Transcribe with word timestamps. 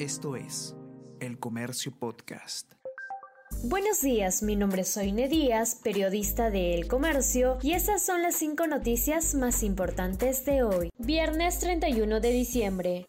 Esto 0.00 0.34
es 0.34 0.74
El 1.20 1.38
Comercio 1.38 1.92
Podcast. 1.92 2.72
Buenos 3.64 4.00
días, 4.00 4.42
mi 4.42 4.56
nombre 4.56 4.80
es 4.80 4.88
Soine 4.88 5.28
Díaz, 5.28 5.74
periodista 5.84 6.48
de 6.48 6.72
El 6.72 6.88
Comercio, 6.88 7.58
y 7.60 7.72
estas 7.72 8.02
son 8.02 8.22
las 8.22 8.36
cinco 8.36 8.66
noticias 8.66 9.34
más 9.34 9.62
importantes 9.62 10.46
de 10.46 10.62
hoy, 10.62 10.88
viernes 10.96 11.58
31 11.58 12.20
de 12.20 12.32
diciembre. 12.32 13.08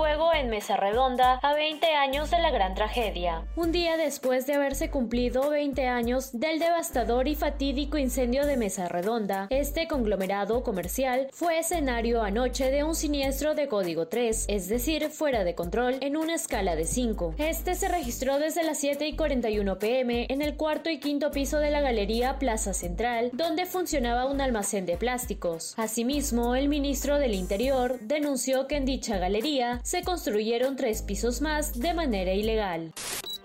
Fuego 0.00 0.32
en 0.32 0.48
Mesa 0.48 0.78
Redonda 0.78 1.38
a 1.42 1.52
20 1.52 1.84
años 1.94 2.30
de 2.30 2.38
la 2.38 2.50
gran 2.50 2.74
tragedia. 2.74 3.44
Un 3.54 3.70
día 3.70 3.98
después 3.98 4.46
de 4.46 4.54
haberse 4.54 4.88
cumplido 4.88 5.50
20 5.50 5.88
años 5.88 6.30
del 6.32 6.58
devastador 6.58 7.28
y 7.28 7.34
fatídico 7.34 7.98
incendio 7.98 8.46
de 8.46 8.56
Mesa 8.56 8.88
Redonda, 8.88 9.46
este 9.50 9.88
conglomerado 9.88 10.62
comercial 10.62 11.28
fue 11.32 11.58
escenario 11.58 12.22
anoche 12.22 12.70
de 12.70 12.82
un 12.82 12.94
siniestro 12.94 13.54
de 13.54 13.68
código 13.68 14.08
3, 14.08 14.46
es 14.48 14.70
decir, 14.70 15.10
fuera 15.10 15.44
de 15.44 15.54
control, 15.54 15.98
en 16.00 16.16
una 16.16 16.34
escala 16.34 16.76
de 16.76 16.86
5. 16.86 17.34
Este 17.36 17.74
se 17.74 17.88
registró 17.88 18.38
desde 18.38 18.62
las 18.62 18.78
7 18.78 19.06
y 19.06 19.16
41 19.16 19.78
pm 19.78 20.28
en 20.30 20.40
el 20.40 20.56
cuarto 20.56 20.88
y 20.88 20.98
quinto 20.98 21.30
piso 21.30 21.58
de 21.58 21.70
la 21.70 21.82
galería 21.82 22.38
Plaza 22.38 22.72
Central, 22.72 23.28
donde 23.34 23.66
funcionaba 23.66 24.24
un 24.24 24.40
almacén 24.40 24.86
de 24.86 24.96
plásticos. 24.96 25.74
Asimismo, 25.76 26.54
el 26.54 26.70
ministro 26.70 27.18
del 27.18 27.34
Interior 27.34 28.00
denunció 28.00 28.66
que 28.66 28.76
en 28.76 28.86
dicha 28.86 29.18
galería 29.18 29.82
se 29.90 30.04
construyeron 30.04 30.76
tres 30.76 31.02
pisos 31.02 31.40
más 31.40 31.76
de 31.80 31.94
manera 31.94 32.32
ilegal. 32.32 32.92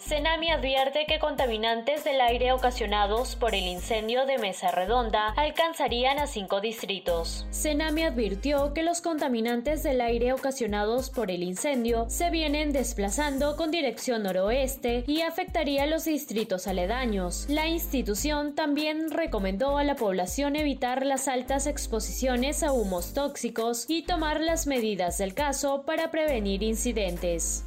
Senami 0.08 0.52
advierte 0.52 1.08
que 1.08 1.18
contaminantes 1.18 2.04
del 2.04 2.22
aire 2.22 2.52
ocasionados 2.52 3.36
por 3.36 3.56
el 3.56 3.64
incendio 3.64 4.28
de 4.28 4.38
Mesa 4.38 4.70
Redonda 4.70 5.30
alcanzarían 5.36 6.20
a 6.20 6.28
cinco 6.28 6.62
distritos. 6.62 7.48
Senami 7.50 8.04
advirtió 8.04 8.72
que 8.76 8.84
los 8.84 9.02
contaminantes 9.02 9.82
del 9.82 10.02
aire 10.02 10.32
ocasionados 10.32 11.10
por 11.10 11.32
el 11.32 11.42
incendio 11.42 12.06
se 12.08 12.30
vienen 12.30 12.72
desplazando 12.72 13.56
con 13.56 13.72
dirección 13.72 14.22
noroeste 14.22 15.04
y 15.08 15.22
afectaría 15.22 15.84
a 15.84 15.88
los 15.88 16.06
distritos 16.06 16.68
aledaños. 16.68 17.48
La 17.50 17.68
institución 17.68 18.54
también 18.54 19.10
recomendó 19.10 19.80
a 19.80 19.84
la 19.84 19.96
población 19.96 20.56
evitar 20.56 21.04
las 21.04 21.28
altas 21.28 21.66
exposiciones 21.66 22.62
a 22.62 22.74
humos 22.74 23.16
tóxicos 23.16 23.86
y 23.88 24.04
tomar 24.04 24.40
las 24.40 24.68
medidas 24.68 25.18
del 25.18 25.34
caso 25.34 25.82
para 25.82 26.12
prevenir 26.12 26.62
incidentes. 26.62 27.66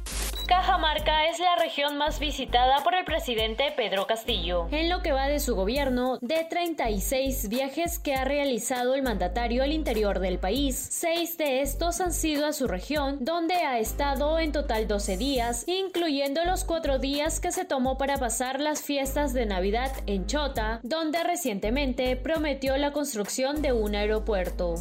Cajamarca 0.49 1.27
es 1.27 1.37
la 1.37 1.57
región 1.57 1.99
más 1.99 2.19
visitada 2.19 2.83
por 2.83 2.95
el 2.95 3.05
presidente 3.05 3.71
Pedro 3.77 4.07
Castillo. 4.07 4.67
En 4.71 4.89
lo 4.89 5.03
que 5.03 5.11
va 5.11 5.27
de 5.27 5.39
su 5.39 5.55
gobierno, 5.55 6.17
de 6.21 6.43
36 6.43 7.49
viajes 7.49 7.99
que 7.99 8.15
ha 8.15 8.25
realizado 8.25 8.95
el 8.95 9.03
mandatario 9.03 9.61
al 9.61 9.71
interior 9.71 10.17
del 10.17 10.39
país, 10.39 10.75
seis 10.75 11.37
de 11.37 11.61
estos 11.61 12.01
han 12.01 12.11
sido 12.11 12.47
a 12.47 12.53
su 12.53 12.67
región, 12.67 13.19
donde 13.21 13.53
ha 13.53 13.77
estado 13.77 14.39
en 14.39 14.51
total 14.51 14.87
12 14.87 15.17
días, 15.17 15.65
incluyendo 15.67 16.43
los 16.45 16.63
cuatro 16.63 16.97
días 16.97 17.39
que 17.39 17.51
se 17.51 17.63
tomó 17.63 17.99
para 17.99 18.17
pasar 18.17 18.59
las 18.59 18.81
fiestas 18.81 19.33
de 19.33 19.45
Navidad 19.45 19.91
en 20.07 20.25
Chota, 20.25 20.79
donde 20.81 21.23
recientemente 21.23 22.15
prometió 22.15 22.75
la 22.77 22.91
construcción 22.91 23.61
de 23.61 23.71
un 23.71 23.93
aeropuerto. 23.93 24.73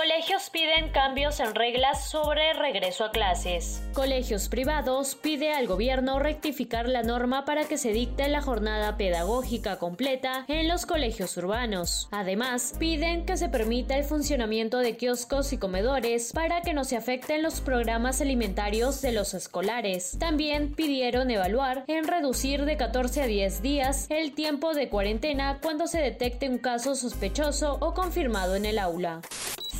Colegios 0.00 0.48
piden 0.48 0.88
cambios 0.92 1.40
en 1.40 1.54
reglas 1.54 2.08
sobre 2.08 2.54
regreso 2.54 3.04
a 3.04 3.10
clases. 3.10 3.82
Colegios 3.92 4.48
privados 4.48 5.14
pide 5.14 5.52
al 5.52 5.66
gobierno 5.66 6.18
rectificar 6.18 6.88
la 6.88 7.02
norma 7.02 7.44
para 7.44 7.66
que 7.66 7.76
se 7.76 7.92
dicte 7.92 8.26
la 8.28 8.40
jornada 8.40 8.96
pedagógica 8.96 9.78
completa 9.78 10.46
en 10.48 10.68
los 10.68 10.86
colegios 10.86 11.36
urbanos. 11.36 12.08
Además, 12.12 12.76
piden 12.78 13.26
que 13.26 13.36
se 13.36 13.50
permita 13.50 13.94
el 13.98 14.04
funcionamiento 14.04 14.78
de 14.78 14.96
kioscos 14.96 15.52
y 15.52 15.58
comedores 15.58 16.32
para 16.32 16.62
que 16.62 16.72
no 16.72 16.84
se 16.84 16.96
afecten 16.96 17.42
los 17.42 17.60
programas 17.60 18.22
alimentarios 18.22 19.02
de 19.02 19.12
los 19.12 19.34
escolares. 19.34 20.16
También 20.18 20.74
pidieron 20.74 21.30
evaluar 21.30 21.84
en 21.88 22.08
reducir 22.08 22.64
de 22.64 22.78
14 22.78 23.20
a 23.20 23.26
10 23.26 23.60
días 23.60 24.06
el 24.08 24.32
tiempo 24.32 24.72
de 24.72 24.88
cuarentena 24.88 25.58
cuando 25.60 25.86
se 25.86 26.00
detecte 26.00 26.48
un 26.48 26.56
caso 26.56 26.94
sospechoso 26.96 27.76
o 27.82 27.92
confirmado 27.92 28.56
en 28.56 28.64
el 28.64 28.78
aula. 28.78 29.20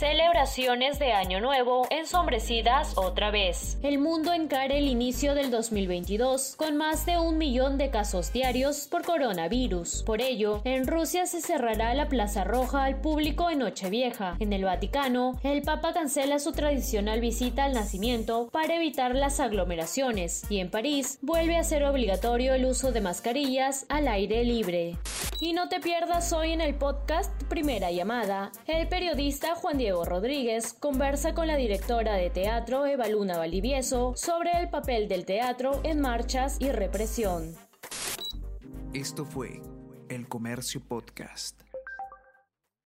Celebraciones 0.01 0.99
de 0.99 1.13
Año 1.13 1.43
Nuevo 1.43 1.87
ensombrecidas 1.91 2.97
otra 2.97 3.31
vez. 3.31 3.77
El 3.83 3.99
mundo 3.99 4.33
encara 4.33 4.75
el 4.75 4.89
inicio 4.89 5.35
del 5.35 5.51
2022 5.51 6.55
con 6.57 6.79
más 6.79 7.05
de 7.05 7.19
un 7.19 7.37
millón 7.37 7.77
de 7.77 7.91
casos 7.91 8.33
diarios 8.33 8.89
por 8.91 9.05
coronavirus. 9.05 10.03
Por 10.05 10.23
ello, 10.23 10.63
en 10.65 10.87
Rusia 10.87 11.27
se 11.27 11.43
cerrará 11.43 11.93
la 11.93 12.09
Plaza 12.09 12.45
Roja 12.45 12.85
al 12.85 13.03
público 13.03 13.51
en 13.51 13.59
Nochevieja. 13.59 14.37
En 14.41 14.55
el 14.55 14.65
Vaticano, 14.65 15.39
el 15.43 15.61
Papa 15.61 15.93
cancela 15.93 16.39
su 16.39 16.53
tradicional 16.53 17.21
visita 17.21 17.65
al 17.65 17.75
nacimiento 17.75 18.49
para 18.51 18.77
evitar 18.77 19.15
las 19.15 19.39
aglomeraciones. 19.39 20.45
Y 20.49 20.61
en 20.61 20.71
París, 20.71 21.19
vuelve 21.21 21.59
a 21.59 21.63
ser 21.63 21.85
obligatorio 21.85 22.55
el 22.55 22.65
uso 22.65 22.91
de 22.91 23.03
mascarillas 23.03 23.85
al 23.91 24.09
aire 24.09 24.45
libre. 24.45 24.97
Y 25.43 25.55
no 25.55 25.71
te 25.71 25.81
pierdas 25.81 26.35
hoy 26.35 26.53
en 26.53 26.61
el 26.61 26.75
podcast 26.75 27.33
Primera 27.45 27.91
Llamada. 27.91 28.53
El 28.67 28.89
periodista 28.89 29.55
Juan 29.55 29.79
Diego 29.79 30.05
Rodríguez 30.05 30.75
conversa 30.75 31.33
con 31.33 31.47
la 31.47 31.57
directora 31.57 32.13
de 32.13 32.29
teatro 32.29 32.85
Eva 32.85 33.09
Luna 33.09 33.39
Valivieso 33.39 34.13
sobre 34.17 34.51
el 34.61 34.69
papel 34.69 35.09
del 35.09 35.25
teatro 35.25 35.81
en 35.83 35.99
marchas 35.99 36.59
y 36.61 36.71
represión. 36.71 37.55
Esto 38.93 39.25
fue 39.25 39.63
El 40.11 40.29
Comercio 40.29 40.83
Podcast. 40.87 41.70